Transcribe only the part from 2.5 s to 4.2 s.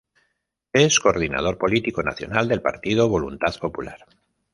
partido Voluntad Popular.